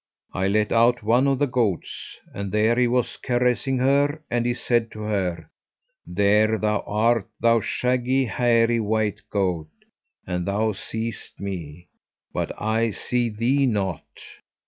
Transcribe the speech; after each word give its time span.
I 0.33 0.47
let 0.47 0.71
out 0.71 1.03
one 1.03 1.27
of 1.27 1.37
the 1.37 1.45
goats, 1.45 2.19
and 2.33 2.51
there 2.51 2.75
he 2.75 2.87
was 2.87 3.17
caressing 3.17 3.77
her, 3.77 4.23
and 4.31 4.47
he 4.47 4.53
said 4.55 4.89
to 4.93 5.01
her, 5.03 5.51
'There 6.07 6.57
thou 6.57 6.79
art 6.87 7.29
thou 7.39 7.59
shaggy, 7.59 8.25
hairy 8.25 8.79
white 8.79 9.21
goat; 9.29 9.69
and 10.25 10.47
thou 10.47 10.71
seest 10.71 11.39
me, 11.39 11.87
but 12.33 12.51
I 12.59 12.89
see 12.89 13.29
thee 13.29 13.67
not.' 13.67 14.01